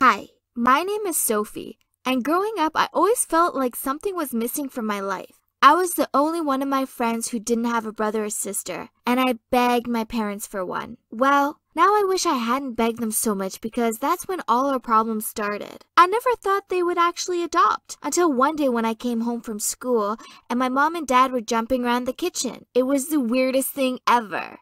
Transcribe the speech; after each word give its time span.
Hi, 0.00 0.28
my 0.56 0.82
name 0.82 1.04
is 1.06 1.18
Sophie, 1.18 1.76
and 2.06 2.24
growing 2.24 2.54
up, 2.56 2.72
I 2.74 2.88
always 2.90 3.26
felt 3.26 3.54
like 3.54 3.76
something 3.76 4.16
was 4.16 4.32
missing 4.32 4.70
from 4.70 4.86
my 4.86 4.98
life. 4.98 5.38
I 5.60 5.74
was 5.74 5.90
the 5.90 6.08
only 6.14 6.40
one 6.40 6.62
of 6.62 6.68
my 6.68 6.86
friends 6.86 7.28
who 7.28 7.38
didn't 7.38 7.66
have 7.66 7.84
a 7.84 7.92
brother 7.92 8.24
or 8.24 8.30
sister, 8.30 8.88
and 9.06 9.20
I 9.20 9.34
begged 9.50 9.86
my 9.86 10.04
parents 10.04 10.46
for 10.46 10.64
one. 10.64 10.96
Well, 11.10 11.60
now 11.74 11.88
I 11.88 12.06
wish 12.08 12.24
I 12.24 12.36
hadn't 12.36 12.76
begged 12.76 13.02
them 13.02 13.10
so 13.10 13.34
much 13.34 13.60
because 13.60 13.98
that's 13.98 14.26
when 14.26 14.40
all 14.48 14.68
our 14.70 14.80
problems 14.80 15.26
started. 15.26 15.84
I 15.98 16.06
never 16.06 16.34
thought 16.34 16.70
they 16.70 16.82
would 16.82 16.96
actually 16.96 17.44
adopt 17.44 17.98
until 18.02 18.32
one 18.32 18.56
day 18.56 18.70
when 18.70 18.86
I 18.86 18.94
came 18.94 19.20
home 19.20 19.42
from 19.42 19.60
school 19.60 20.16
and 20.48 20.58
my 20.58 20.70
mom 20.70 20.96
and 20.96 21.06
dad 21.06 21.30
were 21.30 21.42
jumping 21.42 21.84
around 21.84 22.06
the 22.06 22.14
kitchen. 22.14 22.64
It 22.72 22.84
was 22.84 23.08
the 23.08 23.20
weirdest 23.20 23.68
thing 23.68 23.98
ever. 24.08 24.60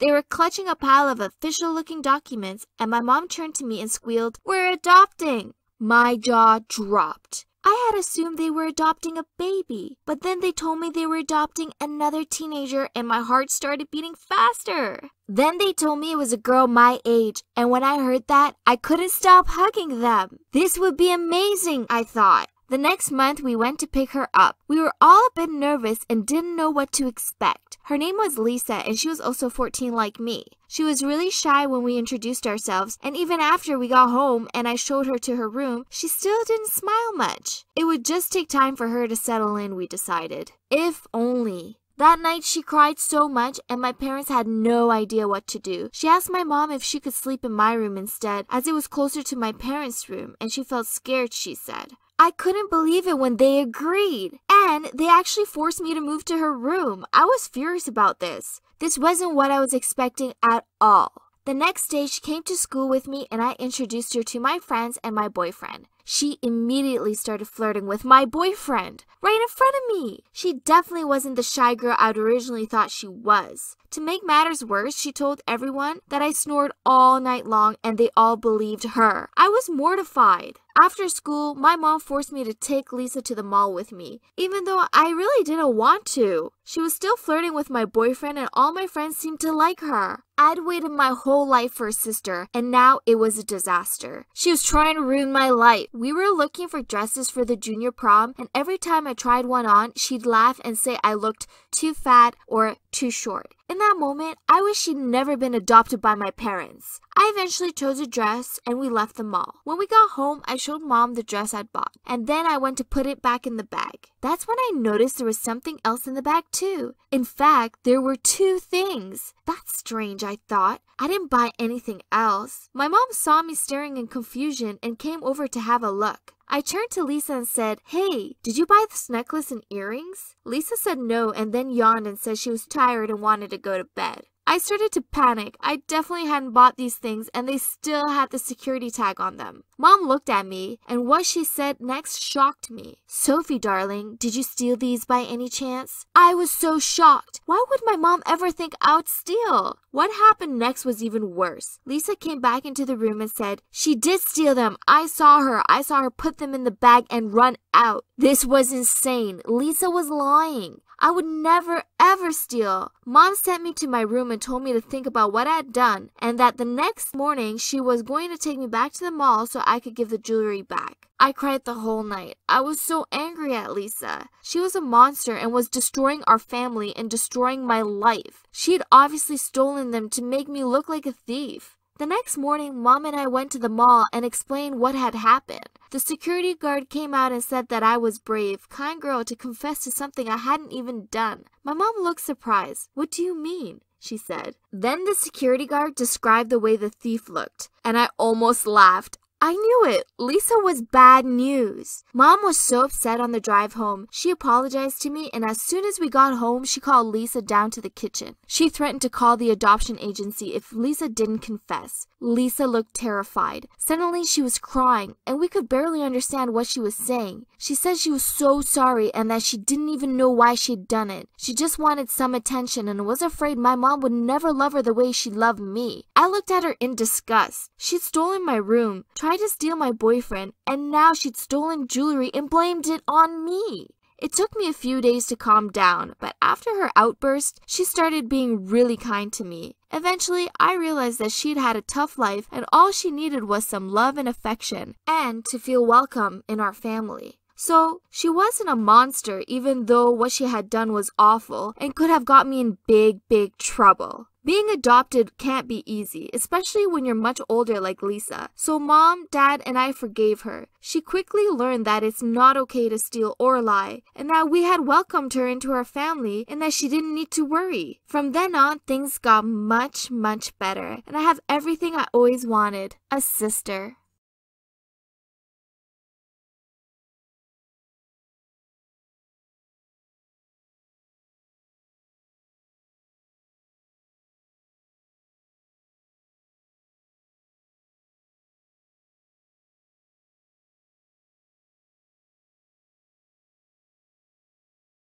They 0.00 0.10
were 0.10 0.22
clutching 0.22 0.66
a 0.66 0.74
pile 0.74 1.08
of 1.08 1.20
official 1.20 1.74
looking 1.74 2.00
documents, 2.00 2.64
and 2.78 2.90
my 2.90 3.02
mom 3.02 3.28
turned 3.28 3.54
to 3.56 3.66
me 3.66 3.82
and 3.82 3.90
squealed, 3.90 4.38
We're 4.46 4.72
adopting! 4.72 5.52
My 5.78 6.16
jaw 6.16 6.60
dropped. 6.68 7.44
I 7.62 7.90
had 7.90 8.00
assumed 8.00 8.38
they 8.38 8.50
were 8.50 8.64
adopting 8.64 9.18
a 9.18 9.26
baby, 9.36 9.98
but 10.06 10.22
then 10.22 10.40
they 10.40 10.52
told 10.52 10.78
me 10.78 10.88
they 10.88 11.06
were 11.06 11.16
adopting 11.18 11.72
another 11.78 12.24
teenager, 12.24 12.88
and 12.94 13.06
my 13.06 13.20
heart 13.20 13.50
started 13.50 13.90
beating 13.90 14.14
faster. 14.14 15.10
Then 15.28 15.58
they 15.58 15.74
told 15.74 15.98
me 15.98 16.12
it 16.12 16.16
was 16.16 16.32
a 16.32 16.38
girl 16.38 16.66
my 16.66 17.00
age, 17.04 17.42
and 17.54 17.68
when 17.68 17.84
I 17.84 18.02
heard 18.02 18.26
that, 18.28 18.56
I 18.66 18.76
couldn't 18.76 19.10
stop 19.10 19.48
hugging 19.48 20.00
them. 20.00 20.38
This 20.52 20.78
would 20.78 20.96
be 20.96 21.12
amazing, 21.12 21.86
I 21.90 22.04
thought. 22.04 22.48
The 22.70 22.78
next 22.78 23.10
month, 23.10 23.40
we 23.42 23.56
went 23.56 23.80
to 23.80 23.88
pick 23.88 24.10
her 24.10 24.28
up. 24.32 24.56
We 24.68 24.80
were 24.80 24.92
all 25.00 25.26
a 25.26 25.30
bit 25.34 25.50
nervous 25.50 26.06
and 26.08 26.24
didn't 26.24 26.54
know 26.54 26.70
what 26.70 26.92
to 26.92 27.08
expect. 27.08 27.78
Her 27.86 27.98
name 27.98 28.14
was 28.16 28.38
Lisa, 28.38 28.74
and 28.74 28.96
she 28.96 29.08
was 29.08 29.20
also 29.20 29.50
14 29.50 29.92
like 29.92 30.20
me. 30.20 30.44
She 30.68 30.84
was 30.84 31.02
really 31.02 31.30
shy 31.30 31.66
when 31.66 31.82
we 31.82 31.98
introduced 31.98 32.46
ourselves, 32.46 32.96
and 33.02 33.16
even 33.16 33.40
after 33.40 33.76
we 33.76 33.88
got 33.88 34.10
home 34.10 34.46
and 34.54 34.68
I 34.68 34.76
showed 34.76 35.08
her 35.08 35.18
to 35.18 35.34
her 35.34 35.48
room, 35.48 35.84
she 35.90 36.06
still 36.06 36.44
didn't 36.46 36.68
smile 36.68 37.12
much. 37.16 37.64
It 37.74 37.86
would 37.86 38.04
just 38.04 38.30
take 38.30 38.48
time 38.48 38.76
for 38.76 38.86
her 38.86 39.08
to 39.08 39.16
settle 39.16 39.56
in, 39.56 39.74
we 39.74 39.88
decided. 39.88 40.52
If 40.70 41.08
only. 41.12 41.78
That 41.96 42.20
night 42.20 42.44
she 42.44 42.62
cried 42.62 43.00
so 43.00 43.28
much 43.28 43.60
and 43.68 43.80
my 43.80 43.92
parents 43.92 44.30
had 44.30 44.46
no 44.46 44.92
idea 44.92 45.28
what 45.28 45.46
to 45.48 45.58
do. 45.58 45.90
She 45.92 46.08
asked 46.08 46.30
my 46.30 46.44
mom 46.44 46.70
if 46.70 46.84
she 46.84 47.00
could 47.00 47.14
sleep 47.14 47.44
in 47.44 47.52
my 47.52 47.74
room 47.74 47.98
instead, 47.98 48.46
as 48.48 48.68
it 48.68 48.72
was 48.72 48.86
closer 48.86 49.24
to 49.24 49.36
my 49.36 49.50
parents' 49.50 50.08
room, 50.08 50.36
and 50.40 50.52
she 50.52 50.62
felt 50.62 50.86
scared, 50.86 51.34
she 51.34 51.54
said. 51.56 51.96
I 52.22 52.32
couldn't 52.32 52.68
believe 52.68 53.06
it 53.06 53.18
when 53.18 53.38
they 53.38 53.60
agreed. 53.60 54.40
And 54.50 54.90
they 54.92 55.08
actually 55.08 55.46
forced 55.46 55.80
me 55.80 55.94
to 55.94 56.02
move 56.02 56.22
to 56.26 56.36
her 56.36 56.52
room. 56.52 57.06
I 57.14 57.24
was 57.24 57.48
furious 57.48 57.88
about 57.88 58.20
this. 58.20 58.60
This 58.78 58.98
wasn't 58.98 59.34
what 59.34 59.50
I 59.50 59.58
was 59.58 59.72
expecting 59.72 60.34
at 60.42 60.66
all. 60.82 61.12
The 61.46 61.54
next 61.54 61.88
day, 61.88 62.06
she 62.06 62.20
came 62.20 62.42
to 62.42 62.58
school 62.58 62.90
with 62.90 63.08
me 63.08 63.26
and 63.32 63.40
I 63.40 63.56
introduced 63.58 64.12
her 64.14 64.22
to 64.22 64.38
my 64.38 64.58
friends 64.58 64.98
and 65.02 65.14
my 65.14 65.28
boyfriend. 65.28 65.88
She 66.12 66.40
immediately 66.42 67.14
started 67.14 67.46
flirting 67.46 67.86
with 67.86 68.04
my 68.04 68.24
boyfriend 68.24 69.04
right 69.22 69.38
in 69.40 69.46
front 69.46 69.76
of 69.76 69.96
me. 69.96 70.24
She 70.32 70.54
definitely 70.54 71.04
wasn't 71.04 71.36
the 71.36 71.44
shy 71.44 71.76
girl 71.76 71.94
I'd 72.00 72.18
originally 72.18 72.66
thought 72.66 72.90
she 72.90 73.06
was. 73.06 73.76
To 73.92 74.00
make 74.00 74.24
matters 74.24 74.64
worse, 74.64 74.96
she 74.96 75.12
told 75.12 75.40
everyone 75.46 75.98
that 76.08 76.22
I 76.22 76.32
snored 76.32 76.72
all 76.84 77.20
night 77.20 77.46
long 77.46 77.76
and 77.84 77.96
they 77.96 78.10
all 78.16 78.36
believed 78.36 78.84
her. 78.84 79.30
I 79.36 79.48
was 79.48 79.70
mortified. 79.70 80.54
After 80.80 81.08
school, 81.08 81.54
my 81.54 81.74
mom 81.76 82.00
forced 82.00 82.32
me 82.32 82.44
to 82.44 82.54
take 82.54 82.92
Lisa 82.92 83.20
to 83.22 83.34
the 83.34 83.42
mall 83.42 83.74
with 83.74 83.90
me, 83.90 84.20
even 84.36 84.64
though 84.64 84.84
I 84.92 85.10
really 85.10 85.44
didn't 85.44 85.76
want 85.76 86.06
to. 86.06 86.52
She 86.64 86.80
was 86.80 86.94
still 86.94 87.16
flirting 87.16 87.52
with 87.52 87.68
my 87.68 87.84
boyfriend, 87.84 88.38
and 88.38 88.48
all 88.52 88.72
my 88.72 88.86
friends 88.86 89.18
seemed 89.18 89.40
to 89.40 89.52
like 89.52 89.80
her. 89.80 90.22
I'd 90.38 90.64
waited 90.64 90.92
my 90.92 91.08
whole 91.08 91.46
life 91.46 91.72
for 91.72 91.88
a 91.88 91.92
sister, 91.92 92.46
and 92.54 92.70
now 92.70 93.00
it 93.04 93.16
was 93.16 93.36
a 93.36 93.44
disaster. 93.44 94.26
She 94.32 94.50
was 94.50 94.62
trying 94.62 94.94
to 94.94 95.02
ruin 95.02 95.32
my 95.32 95.50
life. 95.50 95.88
We 96.00 96.14
were 96.14 96.30
looking 96.34 96.66
for 96.66 96.80
dresses 96.80 97.28
for 97.28 97.44
the 97.44 97.56
junior 97.56 97.92
prom, 97.92 98.34
and 98.38 98.48
every 98.54 98.78
time 98.78 99.06
I 99.06 99.12
tried 99.12 99.44
one 99.44 99.66
on, 99.66 99.92
she'd 99.96 100.24
laugh 100.24 100.58
and 100.64 100.78
say 100.78 100.96
I 101.04 101.12
looked 101.12 101.46
too 101.70 101.92
fat 101.92 102.34
or 102.46 102.76
too 102.90 103.10
short. 103.10 103.54
In 103.70 103.78
that 103.78 103.94
moment, 104.00 104.36
I 104.48 104.62
wish 104.62 104.78
she'd 104.78 104.96
never 104.96 105.36
been 105.36 105.54
adopted 105.54 106.00
by 106.00 106.16
my 106.16 106.32
parents. 106.32 107.00
I 107.16 107.30
eventually 107.32 107.70
chose 107.70 108.00
a 108.00 108.06
dress 108.06 108.58
and 108.66 108.80
we 108.80 108.88
left 108.88 109.14
the 109.14 109.22
mall. 109.22 109.60
When 109.62 109.78
we 109.78 109.86
got 109.86 110.10
home, 110.10 110.42
I 110.44 110.56
showed 110.56 110.82
mom 110.82 111.14
the 111.14 111.22
dress 111.22 111.54
I'd 111.54 111.70
bought, 111.70 111.94
and 112.04 112.26
then 112.26 112.46
I 112.46 112.56
went 112.56 112.78
to 112.78 112.84
put 112.84 113.06
it 113.06 113.22
back 113.22 113.46
in 113.46 113.58
the 113.58 113.62
bag. 113.62 114.08
That's 114.22 114.48
when 114.48 114.58
I 114.58 114.72
noticed 114.74 115.18
there 115.18 115.26
was 115.26 115.38
something 115.38 115.78
else 115.84 116.08
in 116.08 116.14
the 116.14 116.20
bag 116.20 116.46
too. 116.50 116.96
In 117.12 117.22
fact, 117.22 117.78
there 117.84 118.00
were 118.00 118.16
two 118.16 118.58
things. 118.58 119.34
That's 119.46 119.78
strange, 119.78 120.24
I 120.24 120.38
thought. 120.48 120.80
I 120.98 121.06
didn't 121.06 121.30
buy 121.30 121.52
anything 121.56 122.02
else. 122.10 122.70
My 122.74 122.88
mom 122.88 123.06
saw 123.12 123.40
me 123.40 123.54
staring 123.54 123.96
in 123.98 124.08
confusion 124.08 124.80
and 124.82 124.98
came 124.98 125.22
over 125.22 125.46
to 125.46 125.60
have 125.60 125.84
a 125.84 125.92
look. 125.92 126.34
I 126.52 126.60
turned 126.60 126.90
to 126.90 127.04
Lisa 127.04 127.34
and 127.34 127.46
said, 127.46 127.78
Hey, 127.86 128.34
did 128.42 128.58
you 128.58 128.66
buy 128.66 128.84
this 128.90 129.08
necklace 129.08 129.52
and 129.52 129.64
earrings? 129.70 130.34
Lisa 130.44 130.76
said 130.76 130.98
no 130.98 131.30
and 131.30 131.52
then 131.52 131.70
yawned 131.70 132.08
and 132.08 132.18
said 132.18 132.38
she 132.38 132.50
was 132.50 132.66
tired 132.66 133.08
and 133.08 133.20
wanted 133.20 133.50
to 133.50 133.58
go 133.58 133.78
to 133.78 133.84
bed. 133.84 134.24
I 134.50 134.58
started 134.58 134.90
to 134.94 135.00
panic. 135.00 135.56
I 135.60 135.76
definitely 135.86 136.26
hadn't 136.26 136.54
bought 136.54 136.76
these 136.76 136.96
things 136.96 137.30
and 137.32 137.48
they 137.48 137.56
still 137.56 138.08
had 138.08 138.30
the 138.30 138.38
security 138.40 138.90
tag 138.90 139.20
on 139.20 139.36
them. 139.36 139.62
Mom 139.78 140.08
looked 140.08 140.28
at 140.28 140.44
me 140.44 140.80
and 140.88 141.06
what 141.06 141.24
she 141.24 141.44
said 141.44 141.76
next 141.78 142.20
shocked 142.20 142.68
me. 142.68 142.98
Sophie, 143.06 143.60
darling, 143.60 144.16
did 144.16 144.34
you 144.34 144.42
steal 144.42 144.76
these 144.76 145.04
by 145.04 145.20
any 145.20 145.48
chance? 145.48 146.04
I 146.16 146.34
was 146.34 146.50
so 146.50 146.80
shocked. 146.80 147.40
Why 147.46 147.64
would 147.70 147.80
my 147.84 147.94
mom 147.94 148.24
ever 148.26 148.50
think 148.50 148.74
I 148.80 148.96
would 148.96 149.08
steal? 149.08 149.78
What 149.92 150.10
happened 150.10 150.58
next 150.58 150.84
was 150.84 151.00
even 151.00 151.36
worse. 151.36 151.78
Lisa 151.84 152.16
came 152.16 152.40
back 152.40 152.64
into 152.64 152.84
the 152.84 152.96
room 152.96 153.20
and 153.20 153.30
said, 153.30 153.62
She 153.70 153.94
did 153.94 154.20
steal 154.20 154.56
them. 154.56 154.76
I 154.88 155.06
saw 155.06 155.42
her. 155.42 155.62
I 155.68 155.82
saw 155.82 156.02
her 156.02 156.10
put 156.10 156.38
them 156.38 156.54
in 156.54 156.64
the 156.64 156.72
bag 156.72 157.06
and 157.08 157.32
run 157.32 157.56
out. 157.72 158.04
This 158.18 158.44
was 158.44 158.72
insane. 158.72 159.42
Lisa 159.46 159.88
was 159.90 160.08
lying. 160.08 160.80
I 161.02 161.10
would 161.10 161.24
never 161.24 161.84
ever 161.98 162.30
steal. 162.30 162.92
Mom 163.06 163.34
sent 163.34 163.62
me 163.62 163.72
to 163.72 163.86
my 163.86 164.02
room 164.02 164.30
and 164.30 164.40
told 164.40 164.62
me 164.62 164.74
to 164.74 164.82
think 164.82 165.06
about 165.06 165.32
what 165.32 165.46
I 165.46 165.56
had 165.56 165.72
done 165.72 166.10
and 166.18 166.38
that 166.38 166.58
the 166.58 166.66
next 166.66 167.14
morning 167.14 167.56
she 167.56 167.80
was 167.80 168.02
going 168.02 168.30
to 168.30 168.36
take 168.36 168.58
me 168.58 168.66
back 168.66 168.92
to 168.92 169.04
the 169.04 169.10
mall 169.10 169.46
so 169.46 169.62
I 169.64 169.80
could 169.80 169.94
give 169.94 170.10
the 170.10 170.18
jewelry 170.18 170.60
back. 170.60 171.08
I 171.18 171.32
cried 171.32 171.64
the 171.64 171.74
whole 171.74 172.02
night. 172.02 172.36
I 172.50 172.60
was 172.60 172.82
so 172.82 173.06
angry 173.10 173.54
at 173.54 173.72
Lisa. 173.72 174.28
She 174.42 174.60
was 174.60 174.74
a 174.74 174.82
monster 174.82 175.34
and 175.34 175.52
was 175.52 175.70
destroying 175.70 176.22
our 176.26 176.38
family 176.38 176.94
and 176.94 177.10
destroying 177.10 177.66
my 177.66 177.80
life. 177.80 178.42
She 178.52 178.74
had 178.74 178.82
obviously 178.92 179.38
stolen 179.38 179.92
them 179.92 180.10
to 180.10 180.22
make 180.22 180.48
me 180.48 180.64
look 180.64 180.86
like 180.86 181.06
a 181.06 181.12
thief. 181.12 181.76
The 181.98 182.06
next 182.06 182.36
morning, 182.36 182.82
Mom 182.82 183.06
and 183.06 183.16
I 183.16 183.26
went 183.26 183.52
to 183.52 183.58
the 183.58 183.68
mall 183.68 184.06
and 184.12 184.24
explained 184.24 184.78
what 184.78 184.94
had 184.94 185.14
happened. 185.14 185.68
The 185.90 185.98
security 185.98 186.54
guard 186.54 186.88
came 186.88 187.12
out 187.14 187.32
and 187.32 187.42
said 187.42 187.68
that 187.68 187.82
I 187.82 187.96
was 187.96 188.20
brave, 188.20 188.68
kind 188.68 189.02
girl 189.02 189.24
to 189.24 189.34
confess 189.34 189.80
to 189.80 189.90
something 189.90 190.28
I 190.28 190.36
hadn't 190.36 190.72
even 190.72 191.08
done. 191.10 191.46
My 191.64 191.72
mom 191.72 191.94
looked 192.00 192.20
surprised. 192.20 192.88
What 192.94 193.10
do 193.10 193.22
you 193.22 193.36
mean? 193.36 193.80
she 193.98 194.16
said. 194.16 194.54
Then 194.72 195.04
the 195.04 195.14
security 195.14 195.66
guard 195.66 195.96
described 195.96 196.48
the 196.48 196.60
way 196.60 196.76
the 196.76 196.90
thief 196.90 197.28
looked, 197.28 197.68
and 197.84 197.98
I 197.98 198.08
almost 198.18 198.66
laughed. 198.66 199.18
I 199.42 199.52
knew 199.52 199.84
it. 199.86 200.04
Lisa 200.18 200.54
was 200.58 200.82
bad 200.82 201.24
news. 201.24 202.04
Mom 202.12 202.40
was 202.42 202.58
so 202.58 202.82
upset 202.82 203.20
on 203.20 203.32
the 203.32 203.40
drive 203.40 203.72
home. 203.72 204.06
She 204.10 204.30
apologized 204.30 205.00
to 205.02 205.10
me, 205.10 205.30
and 205.32 205.44
as 205.44 205.62
soon 205.62 205.86
as 205.86 205.98
we 205.98 206.10
got 206.10 206.36
home, 206.36 206.64
she 206.64 206.78
called 206.78 207.06
Lisa 207.06 207.40
down 207.40 207.70
to 207.70 207.80
the 207.80 207.88
kitchen. 207.88 208.36
She 208.46 208.68
threatened 208.68 209.00
to 209.02 209.08
call 209.08 209.38
the 209.38 209.50
adoption 209.50 209.98
agency 209.98 210.54
if 210.54 210.72
Lisa 210.72 211.08
didn't 211.08 211.38
confess. 211.38 212.06
Lisa 212.20 212.66
looked 212.66 212.92
terrified. 212.92 213.66
Suddenly, 213.78 214.24
she 214.24 214.42
was 214.42 214.58
crying, 214.58 215.14
and 215.26 215.40
we 215.40 215.48
could 215.48 215.70
barely 215.70 216.02
understand 216.02 216.52
what 216.52 216.66
she 216.66 216.78
was 216.78 216.94
saying. 216.94 217.46
She 217.56 217.74
said 217.74 217.96
she 217.96 218.10
was 218.10 218.22
so 218.22 218.60
sorry 218.60 219.12
and 219.14 219.30
that 219.30 219.42
she 219.42 219.56
didn't 219.56 219.88
even 219.88 220.16
know 220.16 220.30
why 220.30 220.54
she'd 220.54 220.88
done 220.88 221.10
it. 221.10 221.28
She 221.38 221.54
just 221.54 221.78
wanted 221.78 222.10
some 222.10 222.34
attention 222.34 222.88
and 222.88 223.06
was 223.06 223.22
afraid 223.22 223.56
my 223.58 223.74
mom 223.74 224.00
would 224.00 224.12
never 224.12 224.52
love 224.52 224.72
her 224.72 224.82
the 224.82 224.94
way 224.94 225.12
she 225.12 225.30
loved 225.30 225.60
me. 225.60 226.04
I 226.14 226.26
looked 226.26 226.50
at 226.50 226.64
her 226.64 226.76
in 226.80 226.94
disgust. 226.94 227.70
She'd 227.78 228.02
stolen 228.02 228.44
my 228.44 228.56
room, 228.56 229.04
tried 229.14 229.29
to 229.36 229.48
steal 229.48 229.76
my 229.76 229.92
boyfriend, 229.92 230.52
and 230.66 230.90
now 230.90 231.12
she'd 231.12 231.36
stolen 231.36 231.86
jewelry 231.86 232.30
and 232.32 232.50
blamed 232.50 232.86
it 232.86 233.02
on 233.06 233.44
me. 233.44 233.88
It 234.20 234.34
took 234.34 234.54
me 234.56 234.68
a 234.68 234.74
few 234.74 235.00
days 235.00 235.26
to 235.26 235.36
calm 235.36 235.70
down, 235.70 236.14
but 236.20 236.36
after 236.42 236.70
her 236.82 236.90
outburst, 236.94 237.60
she 237.66 237.84
started 237.84 238.28
being 238.28 238.66
really 238.66 238.98
kind 238.98 239.32
to 239.32 239.44
me. 239.44 239.76
Eventually, 239.90 240.48
I 240.60 240.74
realized 240.74 241.18
that 241.20 241.32
she'd 241.32 241.56
had 241.56 241.74
a 241.74 241.80
tough 241.82 242.18
life 242.18 242.46
and 242.52 242.66
all 242.70 242.92
she 242.92 243.10
needed 243.10 243.44
was 243.44 243.66
some 243.66 243.88
love 243.88 244.18
and 244.18 244.28
affection 244.28 244.94
and 245.06 245.44
to 245.46 245.58
feel 245.58 245.86
welcome 245.86 246.44
in 246.46 246.60
our 246.60 246.74
family. 246.74 247.40
So, 247.56 248.00
she 248.10 248.28
wasn't 248.28 248.70
a 248.70 248.76
monster 248.76 249.42
even 249.46 249.86
though 249.86 250.10
what 250.10 250.32
she 250.32 250.44
had 250.44 250.70
done 250.70 250.92
was 250.92 251.10
awful 251.18 251.74
and 251.76 251.94
could 251.94 252.08
have 252.08 252.24
got 252.24 252.46
me 252.46 252.60
in 252.60 252.78
big, 252.86 253.20
big 253.28 253.56
trouble. 253.58 254.28
Being 254.42 254.70
adopted 254.70 255.36
can't 255.36 255.68
be 255.68 255.82
easy, 255.84 256.30
especially 256.32 256.86
when 256.86 257.04
you're 257.04 257.14
much 257.14 257.42
older 257.46 257.78
like 257.78 258.00
Lisa. 258.00 258.48
So 258.54 258.78
mom, 258.78 259.26
dad, 259.30 259.62
and 259.66 259.78
I 259.78 259.92
forgave 259.92 260.42
her. 260.42 260.68
She 260.80 261.02
quickly 261.02 261.46
learned 261.48 261.84
that 261.84 262.02
it's 262.02 262.22
not 262.22 262.56
okay 262.56 262.88
to 262.88 262.98
steal 262.98 263.36
or 263.38 263.60
lie, 263.60 264.00
and 264.16 264.30
that 264.30 264.48
we 264.48 264.62
had 264.62 264.86
welcomed 264.86 265.34
her 265.34 265.46
into 265.46 265.72
our 265.72 265.84
family 265.84 266.46
and 266.48 266.62
that 266.62 266.72
she 266.72 266.88
didn't 266.88 267.14
need 267.14 267.30
to 267.32 267.44
worry. 267.44 268.00
From 268.06 268.32
then 268.32 268.54
on, 268.54 268.78
things 268.86 269.18
got 269.18 269.44
much, 269.44 270.10
much 270.10 270.58
better, 270.58 271.02
and 271.06 271.16
I 271.18 271.20
have 271.20 271.40
everything 271.46 271.94
I 271.94 272.06
always 272.14 272.46
wanted 272.46 272.96
a 273.10 273.20
sister. 273.20 273.96